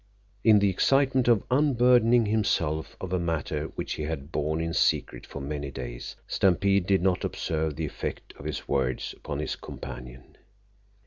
In 0.43 0.57
the 0.57 0.69
excitement 0.71 1.27
of 1.27 1.43
unburdening 1.51 2.25
himself 2.25 2.97
of 2.99 3.13
a 3.13 3.19
matter 3.19 3.65
which 3.75 3.93
he 3.93 4.01
had 4.05 4.31
borne 4.31 4.59
in 4.59 4.73
secret 4.73 5.27
for 5.27 5.39
many 5.39 5.69
days, 5.69 6.15
Stampede 6.25 6.87
did 6.87 7.03
not 7.03 7.23
observe 7.23 7.75
the 7.75 7.85
effect 7.85 8.33
of 8.39 8.45
his 8.45 8.67
words 8.67 9.13
upon 9.15 9.37
his 9.37 9.55
companion. 9.55 10.37